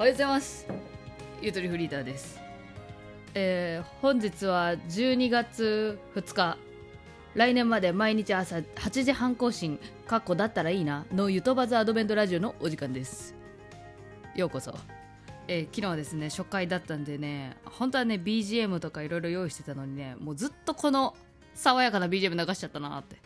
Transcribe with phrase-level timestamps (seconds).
[0.00, 0.66] おはようございます。
[1.42, 2.40] ゆとりフリーターです。
[3.34, 6.56] えー、本日は12月2日。
[7.34, 9.78] 来年まで毎日朝8時半更新。
[10.06, 11.04] かっこだったらいいな。
[11.12, 13.34] のゆとばずアドベントラジオのお時間です。
[14.34, 14.74] ようこそ。
[15.48, 21.14] えー、昨日はですね初回だったんでね本当はね BGM とかいろいろ用意してたのにねもうずっとこの
[21.52, 23.16] 爽やかな BGM 流しちゃったなって。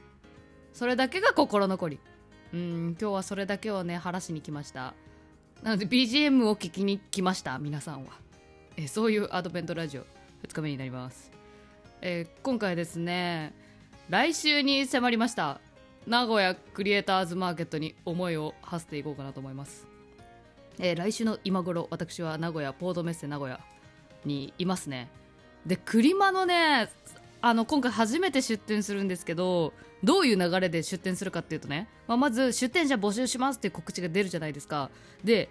[0.73, 2.01] それだけが心残り。
[2.53, 4.95] うん今日はそれだけをね晴らしに来ました。
[5.63, 8.13] なので BGM を聞きに来ました皆さんは、
[8.77, 10.03] え、そういうアドベントラジオ
[10.47, 11.31] 2日目になります、
[12.03, 13.55] え、今回ですね
[14.09, 15.61] 来週に迫りました
[16.07, 19.87] 名古屋クリエイターズマーケットに思いを馳せていこうかなと思います。
[20.79, 23.59] え、来週の今頃私は名古屋ポートメッセ名古屋
[24.25, 25.09] にいますね。
[25.65, 26.91] でクリマのね
[27.47, 34.89] あの今回初めて出店するんですけどどういう流れで出店するかっていうとね、まあ、まず出店者募集しますっていう告知が出るじゃないですか。
[35.23, 35.51] で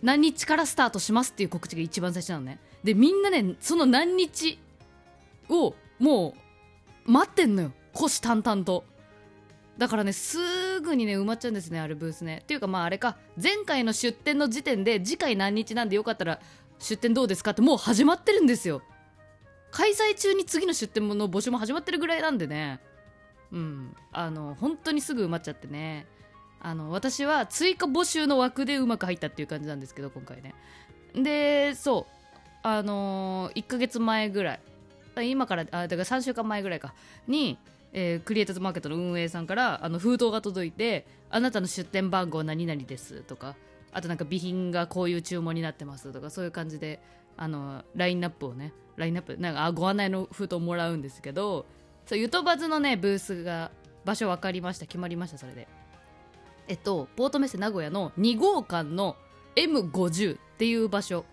[0.00, 2.60] 何日からスタートしますっていう告知が一番最初なのね。
[2.84, 4.60] でみんなねその何日
[5.48, 6.34] をも
[7.04, 7.72] う待ってんのよ。
[7.94, 8.84] 虎視眈々と。
[9.76, 10.38] だからねす
[10.82, 12.42] ぐにね埋まっちゃうんですねあれブースね。
[12.44, 13.16] っていうかまああれか。
[13.42, 16.38] 前回の出店の時点で次回何日なんでよかったら
[16.78, 18.82] 出店どうですかってもう始まってるんですよ。
[19.70, 22.80] 開催中に次の出店の募集も始まってるぐらいなんでね。
[23.52, 23.96] うん。
[24.12, 26.06] あの本当にすぐ埋まっちゃってね。
[26.60, 30.54] あの私は追加募集の枠でうまく入ったっていう感じなんですけど今回ね。
[31.14, 32.12] でそう。
[32.62, 34.60] あのー、1ヶ月前ぐらい。
[35.22, 36.94] 今からあだから3週間前ぐらいか。
[37.26, 37.58] に
[37.92, 43.56] えー、クリエイターズマーケットの運営さんからあの封筒が届いてあなたの出店番号何々ですとか
[43.92, 47.00] あとなんか備品がこういう注文になってますとかそういう感じで
[47.38, 51.64] あのラインナップをねラインナップなんかご案内の封筒もらうんですけど
[52.04, 53.70] そうゆとばずのねブースが
[54.04, 54.86] 場所分かりました。
[54.86, 55.68] 決まりましたそれで。
[56.66, 59.16] えっとポートメッセ名古屋の2号館の
[59.56, 61.24] M50 っていう場所。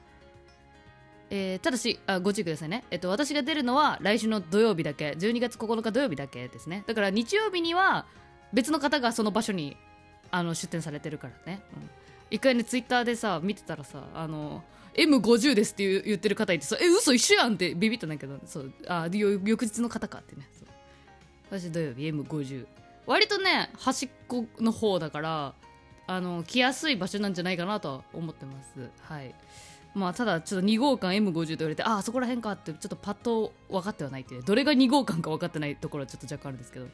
[1.31, 5.11] えー、ただしあご注意くださいね、えっと、私が出るのは来週の土曜日だけ。
[5.11, 6.83] 12月9日土曜日だけですね。
[6.85, 8.05] だから日曜日には
[8.53, 9.75] 別の方がその場所に
[10.31, 11.89] あの出店されてるからね、うん、
[12.29, 14.63] 一回ねツイッターでさ見てたらさあの
[14.97, 20.47] M50 ですって言ってる方いてさえ嘘一緒やんってビビったんだけどそうあ翌日の方かってね
[21.49, 22.65] 私土曜日 M50
[23.05, 25.53] 割とね端っこの方だから
[26.07, 28.89] あの来やすい場所なんじゃないかなとは思ってます。
[29.01, 29.33] はい。
[29.95, 34.43] まあ、ただちょっと2号館 M50 と言われてああそこら辺かってちょっとパッと分かってはないっていう。
[34.43, 36.87] どれが2号館か分かってないところはちょっと若干あるんですけど。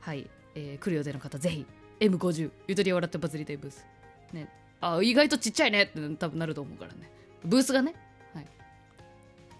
[0.00, 1.66] はい、えー、来る予定の方ぜひ
[2.00, 3.84] M50 ゆとり笑ってバズりたいブース。
[4.32, 4.48] ね。
[4.80, 7.10] あ意外とちっちゃいねって多分なると思うからね
[7.44, 7.94] ブースがね
[8.34, 8.46] はい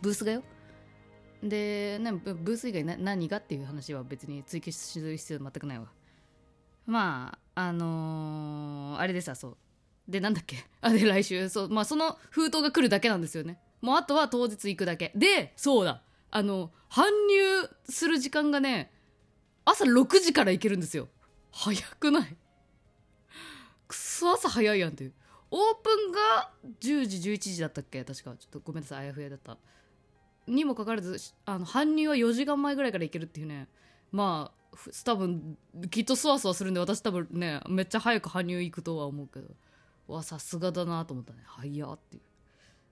[0.02, 0.42] ブースがよ
[1.42, 5.86] で、ね、ブース以外何がっていう話は別に追求する必要全くないわ
[6.86, 9.56] まああのー、あれでさそう
[10.08, 11.48] で、なんだっけあ、で、来週。
[11.48, 13.58] そう、まあ、その封筒が来るだけなんですよね。
[13.80, 15.12] もう、あとは当日行くだけ。
[15.14, 16.02] で、そうだ。
[16.30, 18.92] あの、搬入する時間がね、
[19.64, 21.08] 朝6時から行けるんですよ。
[21.50, 22.36] 早くない？
[24.16, 25.12] そ朝早いやんっていう。
[25.50, 26.50] オープンが
[26.80, 28.04] 10時、11時だったっけ？
[28.04, 28.30] 確か。
[28.36, 29.56] ちょっとごめんなさい、あやふやだった。
[30.46, 33.68] にもかかわらず、あの、搬入は4時間前ぐらいから行けるっていうね。
[34.12, 35.56] まあ、多分、
[35.90, 39.54] きっとそわそわするんで、私多分ね、めっちゃ早く搬入行くとは思うけど。
[40.08, 42.22] わさすがだなと思ったね早っていう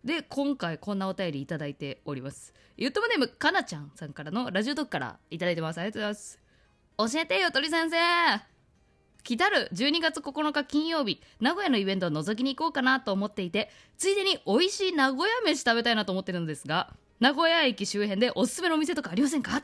[0.07, 8.54] で今回こんなお便りいただいておりますゆともネームかなちゃんさんからのラジオドックからいただいてますありがとうございます教えてよ鳥先生
[9.25, 19.63] 来たる12月9日金曜日名古屋のイベントを覗きに行こうかなと思っていてついでに美味しい名古屋飯食べたいなと思ってるのですが名古屋駅周辺でおすすめのお店とかありませんか？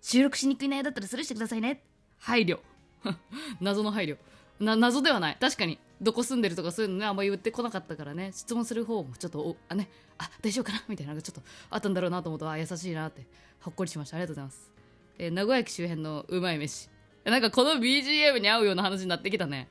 [0.00, 1.82] 収録しにくい内容だったらスルーしてくださいね。
[2.18, 2.60] 配慮。
[3.60, 4.16] 謎の配慮。
[4.60, 5.36] な謎ではない。
[5.40, 8.30] 確かにどこ住んでるとかそういうのねあんま言ってこなかったからね。
[8.32, 9.88] 質問する方もちょっとあね。
[10.18, 10.84] あ大丈夫かな？
[10.88, 13.26] みたいなのがちょっとあったんだろうなと思うとあ優しいなって。
[13.60, 14.16] ほっこりしました。
[14.16, 14.70] ありがとうございます、
[15.18, 16.88] えー、名古屋駅周辺のうまい飯。
[17.24, 19.68] なんかこの BGM に合うような話になってきたね。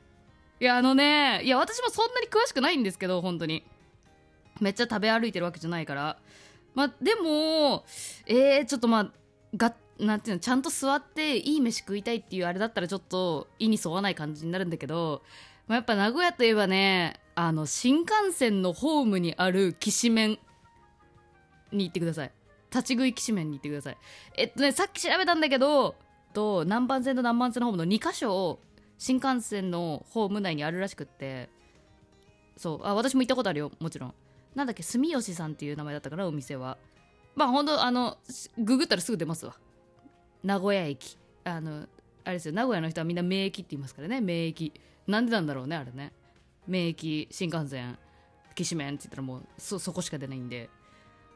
[0.60, 3.64] いやあのねいや私もそんなに詳しくないんですけど本当に。
[4.60, 6.18] めっちゃ食べ歩いてるわけじゃないから。
[6.74, 7.86] まあでも
[8.26, 9.12] えー、ちょっとまあ
[9.56, 15.24] がなんていうのちゃんと座っていい飯食いたいっていうあれだったらちょっと意に沿わない感じになるんだけど
[15.68, 20.40] まあ、やっぱ名古屋といえばねあの新幹線のホームにあるきしめん
[21.72, 22.32] に行ってください。
[22.72, 23.98] 立ち食いきしめんに行ってください。
[24.36, 25.96] えっとねさっき調べたんだけど
[26.34, 28.60] と南蛮線と南蛮線のホームの2箇所を
[28.98, 31.50] 新幹線のホーム内にあるらしくって。
[32.58, 32.88] そう。
[32.88, 33.72] あ私も行ったことあるよ。
[33.80, 34.14] もちろん。
[34.56, 36.78] なんだっけ住吉さんっていう名前だったからお店は。
[37.36, 38.18] まあほんとあの
[38.58, 39.56] ググったらすぐ出ますわ。
[40.44, 41.18] 名古屋駅。
[41.44, 41.88] あの
[42.24, 42.54] あれですよ。
[42.54, 44.22] 名古屋の人はみんな名駅って言いますからね。
[44.22, 44.74] 名駅。
[45.06, 46.12] なんでなんだろうねあれね。
[46.68, 47.98] 名駅新幹線。
[48.56, 50.70] きしめんって言ったらもうそそこしか出ないんで。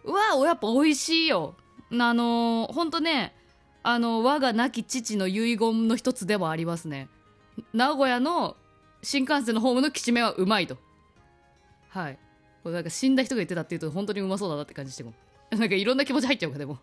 [0.04, 1.56] うわやっぱ美味しいよ。
[1.92, 3.36] あのー、ほんとね
[3.84, 7.10] あの我が亡き父の遺言の一つでもありますね。
[7.74, 8.56] 名古屋の
[9.02, 10.78] 新幹線のホームのきしめはうまいと。
[11.90, 12.20] はい。
[12.64, 15.14] これなんか死んだ人が言ってたって言うと本当にうまそうだなって感じしても。
[15.52, 16.80] なんかいろんな気持ち入っちゃうかでも。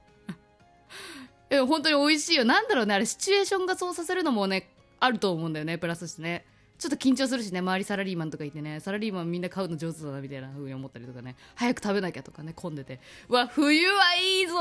[1.48, 2.44] でも本当に美味しいよ。
[2.44, 4.68] なんだろうねあれシチュエーションがそうさせるのもね
[5.00, 6.44] あると思うんだよねプラスしてね。
[6.78, 8.80] ちょっと緊張するしね周りサラリーマンとかいてね。
[8.80, 11.36] サラリーマンみんな買うの上手だなみたいな風に思ったりとかね。
[11.54, 13.00] 早く食べなきゃとかね混んでて。
[13.28, 14.54] わ冬はいいぞ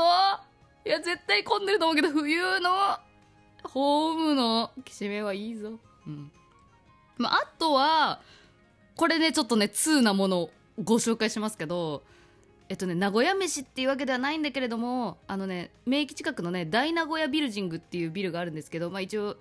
[0.88, 2.70] いや絶対混んでると思うけど冬の
[3.62, 5.72] ホームのきしめんはいいぞ。
[6.06, 6.32] うん。
[7.18, 8.22] まあ、あとは
[8.96, 10.50] これねちょっとね通なものを
[10.82, 12.02] ご紹介しますけど
[12.70, 19.36] えっとね名古屋飯っていうわけではないんだけれどもあのね名駅近くのね大名古屋ビルジングっていうビルがあるんですけどまあ一応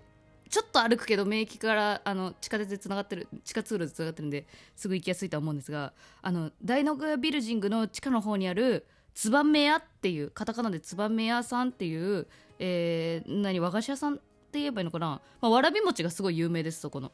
[0.50, 4.46] ちょっと歩くけど名駅からあの地下鉄でつながってる地下通路でつながってるんで
[4.76, 8.86] すぐ行きやすいとは思うんですがあの大名古屋ビルジングの地下の方にある
[9.18, 12.28] つばめ屋っていうカタカナでつばめ屋さんっていう、
[12.60, 17.12] えー、何和菓子屋さんって言えばいいのかな、まあ、わらび餅がすごい有名ですそこの。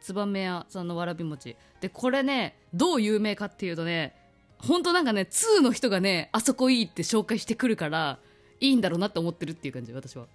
[0.00, 1.56] つばめ屋さんのわらび餅。
[1.80, 4.14] でこれねどう有名かっていうとね
[4.58, 8.20] ほんとなんかね2の人がねあそこいいって紹介してくるから
[8.60, 10.26] いいんだろうなって思ってるっていう感じ私は。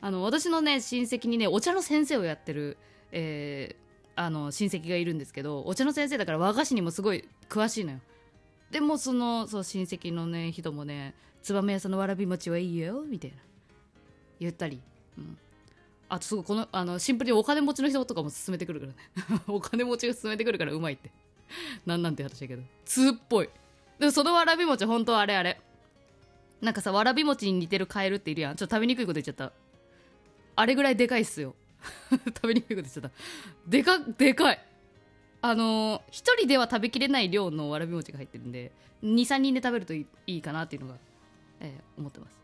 [0.00, 2.76] あの私のね親戚にねお茶の先生をやってる、
[3.10, 7.98] えー、あの親戚がいるんですけどお茶の先生だから和菓子にもすごい詳しいのよ。
[8.70, 13.36] でもそのそう親戚のね人もね「燕屋さんのわらび餅はいいよ」みたいな
[14.40, 14.80] 言ったり、
[15.16, 15.38] うん、
[16.08, 19.42] あとすごいこのあのシンプルにお金持ちの人とかも勧めてくるからね。
[19.46, 21.10] お金持ちが勧めてくるからうまいって。
[21.86, 22.62] なんなんて話だけど。
[22.84, 23.48] 通っぽい。
[23.98, 25.60] でもそのわらび餅本当あれあれ。
[26.60, 28.56] なんかさわらび餅に似てるカエルっているやん。
[28.56, 29.52] ちょっと食べにくいこと言っちゃった。
[30.56, 31.54] あれぐらいでかいっすよ。
[32.10, 33.10] 食べにくいこと言っちゃった。
[33.66, 34.64] でかでかい。
[35.40, 40.94] あの、1人では食べきれない量のわらび餅が入ってるんで23人で食べるといいかなっていうのが、
[41.60, 42.38] えー、思ってます。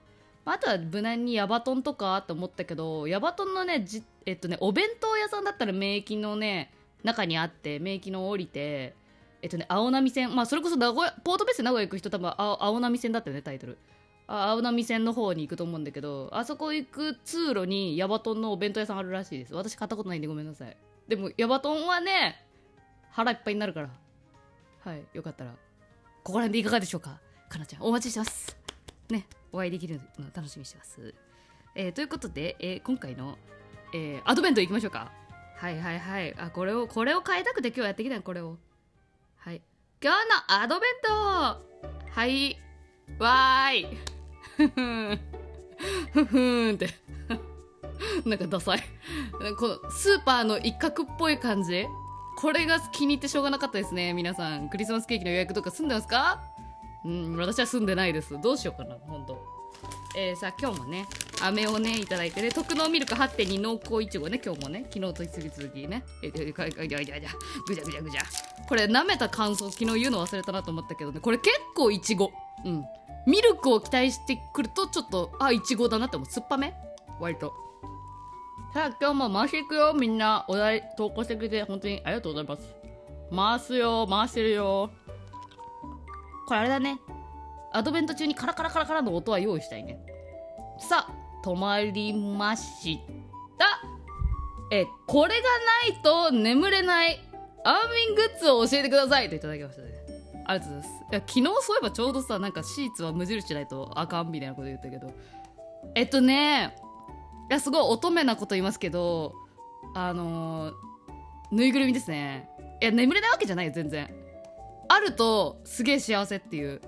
[0.45, 6.71] あとは無難にヤバトンとかと思ったけどヤバトンのねじ、えっとね、お弁当屋さんだったら免疫のね
[7.03, 8.95] 中にあって免疫の降りて
[9.41, 13.79] えっとね青波線まあそれこそ名古屋ポートベース名古屋行く人多分青青波線だったよねタイトル。
[14.27, 19.55] あ青波線の方に行くと思うんだけどあそこ行く通路にヤバトンのお弁当屋さんあるらしいです。
[19.55, 20.77] 私買ったことないんでごめんなさい。
[21.09, 22.45] でもヤバトンはね
[23.15, 23.89] 腹いっぱいになるから
[24.85, 25.51] はいよかったら
[26.23, 27.19] ここら辺でいかがでしょうか？
[27.49, 28.57] かなちゃんお待ちしてます
[29.11, 31.15] ねお会いできるの楽しみにしてます。
[31.77, 33.37] えー、ということで、えー、今回の、
[33.93, 35.11] えー、アドベントいきましょうか。
[35.57, 36.35] はいはいはい。
[36.39, 38.59] あ、これを、これを変えたくて今日やってきたこれを。
[39.37, 39.63] はい。
[40.03, 41.13] 今日のアドベント
[42.11, 42.59] はい。
[43.19, 43.87] わーい。
[44.57, 45.21] ふふん。
[46.13, 46.89] ふふんって。
[48.27, 48.83] なんかダサい。
[49.59, 51.87] このスーパーの一角っぽい感じ
[52.37, 54.13] これが気に入ってしょうがなかったですね。
[54.13, 54.69] 皆さん。
[54.69, 56.43] クリスマスケーキの予約とか済んでますか？
[57.05, 58.41] うん私は住んでないです。
[58.41, 59.39] どうしようかな本当
[60.17, 61.07] えー、さあ今日もね
[61.43, 68.21] 飴をねいいてね特納ミルク8.2濃厚いちごね今日もね昨日と引き続きねえー、ぐじゃぐじゃぐじゃぐじゃぐじゃ。
[68.69, 72.33] これ舐めた感想昨日言うの忘れたなと思ったけどねこれ結構いちご。
[72.65, 72.85] うん。
[73.27, 76.29] ミルクを期待してくるとちょっとあいちごだなって思う。
[76.31, 76.75] 酸っぱめ？
[77.21, 77.55] 割と。
[78.75, 79.95] さあ今日も回していくよ。
[79.95, 82.75] みんなお題投稿してくれて本当にありがとうございます。
[83.31, 84.05] 回すよ。
[84.11, 84.91] 回してるよ。
[86.49, 86.99] これあれだね。
[87.73, 90.05] アドベント中にカラカラカラカラの音は用意したいね。
[90.81, 92.99] さあ止まりまし
[93.57, 93.81] た。
[94.73, 95.43] えこれが
[95.93, 97.21] ないと眠れない。
[97.63, 99.29] 安眠グッズを教えてください。
[99.29, 99.89] といただきましたね。
[100.47, 101.05] ありがとうございます。
[101.13, 105.13] いや昨日そういえばちょうどさなんかシーツは無印ないとあかんみたいなこと言ったけど。
[105.95, 106.75] えっとね
[107.51, 109.35] やすごい乙女なこと言いますけど
[109.95, 110.75] あのー、
[111.53, 112.49] ぬいぐるみですね。
[112.81, 114.09] いや眠れないわけじゃないよ全然。
[114.89, 116.81] あるとすげえ幸せっていう。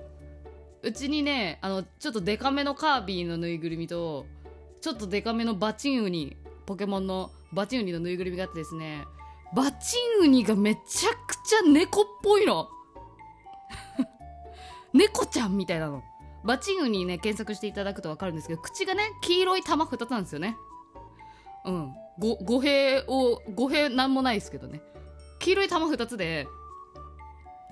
[0.83, 4.27] うちにねあのちょっとデカめのカービィのぬいぐるみと
[4.81, 9.05] ちょっとデカめのバチンウニポケモンのバチンウニのぬいぐるみがあってですね
[9.55, 12.69] バチンウニがめちゃくちゃ猫っぽいの。
[14.93, 16.03] 猫ちゃんみたいなの。
[16.47, 20.57] バチングにね検索していただくと分かるんですけど口がね黄色い玉2つなんですよね。
[21.65, 21.93] うん。
[22.19, 24.81] 語弊を語弊なんもないですけどね。
[25.39, 26.47] 黄色い玉2つで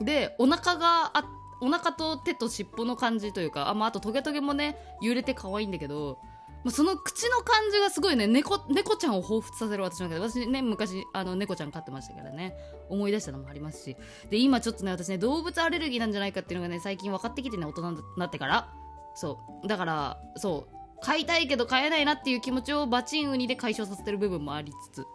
[0.00, 1.24] でお腹があ
[1.60, 6.18] お腹と手と尻尾の感じというかあ,、まあ、あとトゲトゲもね揺れて可愛いんだけど、
[6.64, 10.20] まあ、その口の感じがすごいね猫猫ちゃんを彷彿させる私の中で。
[10.20, 12.56] 私ね昔あの猫ちゃん飼ってましたからね。
[12.88, 13.96] 思い出したのもありますし。
[14.30, 18.72] で今ちょっとね私ね動物アレルギーなんじゃないかっていうのがね最近分かってきてね大人になってから。
[19.14, 19.68] そう。
[19.68, 20.74] だからそう。
[21.02, 25.06] 飼いたいけど飼えないなっていう気持ちをバチンウニで解消させてる部分もありつつ。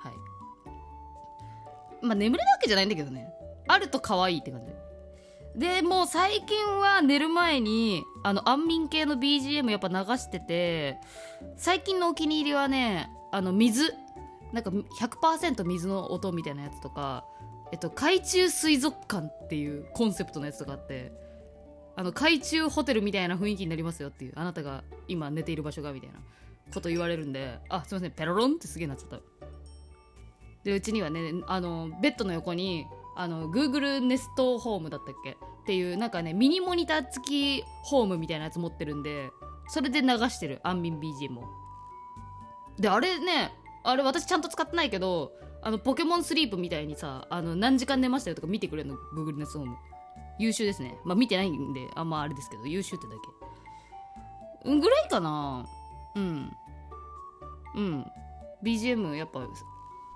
[0.00, 0.10] は
[2.02, 2.04] い。
[2.04, 3.28] まあ眠れるわけじゃないんだけどね。
[3.68, 4.72] あると可愛いって感じ。
[5.56, 10.98] でもう最近は寝る前にあの安眠系の BGM やっぱ流してて
[11.56, 13.94] 最近のお気に入りはねあの水。
[14.52, 17.24] なんか100%水の音みたいなやつとか、
[17.72, 21.12] えっと、海中水族館っていうコンセプトのやつとかあって
[21.96, 26.20] あの海中ホテルみたいな雰囲気になりますよっていうあなたが今寝ている場所がみたいな
[26.72, 29.20] こと言われるんであすいませんペロロンってすげえなっちゃった。
[30.64, 35.32] でうちにはねあのベッドの横にあの Google ネストホームだったっけ？
[35.32, 39.30] っていうなんかねミニモニター付きホームみたいなやつ持ってるんで
[39.68, 40.60] それで流してる。
[40.64, 41.44] 安眠 BGM を
[42.78, 43.52] であれね
[43.84, 49.76] あれ私ちゃんと使ってないけどあのポケモンスリープみたいにさあの何時間寝ましたよとか見てくれるの Google ネストホーム
[50.38, 50.98] 優秀ですね。
[51.04, 53.12] まあ見てないんであんまあれですけど優秀ってだ
[54.64, 54.70] け。
[54.70, 55.66] うんぐらいかな。
[56.16, 56.52] うん。
[57.76, 58.06] うん。
[58.64, 59.40] BGM やっぱ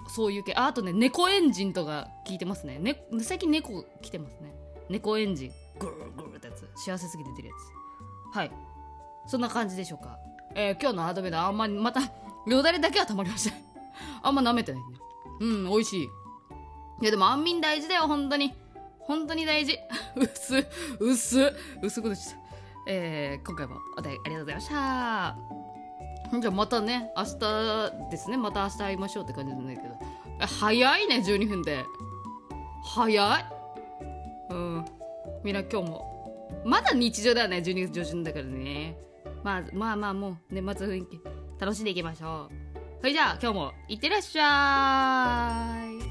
[0.08, 0.54] そういう系。
[0.54, 2.78] ああとね猫エンジンとか聞いてますね。
[2.78, 4.54] ね最近猫来てますね。
[4.88, 5.52] 猫エンジン。
[5.78, 6.68] グルグルってやつ。
[6.76, 7.54] 幸せすぎて出るや
[8.32, 8.36] つ。
[8.36, 8.50] はい。
[9.26, 10.18] そんな感じでしょうか。
[10.54, 12.00] えー、今日のアドベダあんまりまた
[12.46, 13.56] よだれだけはたまりました。
[14.22, 14.98] あんま舐めてないね。
[15.40, 16.02] うん美味しい。
[16.04, 16.08] い
[17.04, 18.54] やでも安眠大事だよ本当に。
[19.00, 19.78] 本当に大事。
[20.16, 20.66] 薄
[20.98, 22.36] 薄薄くでした。
[22.88, 25.65] えー、今回もお便りありがとうございました。
[26.40, 28.36] じゃあまたね明日ですね。
[28.36, 29.94] また明日会いましょうって感じなんだけど。
[30.40, 31.84] 早いね12分で。
[32.84, 33.44] 早い？
[34.50, 34.84] うん。
[35.44, 36.16] みんな今日も。
[36.64, 38.96] まだ日常だよね12月上旬だからね。
[39.42, 41.20] まあまあまあもう年末雰囲気
[41.58, 42.54] 楽しんでいきましょう。
[43.00, 46.05] それじゃあ今日もいってらっしゃい。